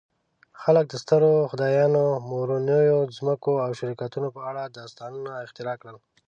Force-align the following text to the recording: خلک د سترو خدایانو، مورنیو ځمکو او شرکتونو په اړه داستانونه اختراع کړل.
خلک 0.61 0.85
د 0.89 0.93
سترو 1.03 1.31
خدایانو، 1.51 2.05
مورنیو 2.29 2.99
ځمکو 3.17 3.53
او 3.65 3.69
شرکتونو 3.79 4.27
په 4.35 4.41
اړه 4.49 4.61
داستانونه 4.77 5.31
اختراع 5.45 5.75
کړل. 5.81 5.97